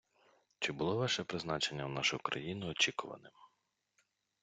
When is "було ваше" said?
0.73-1.23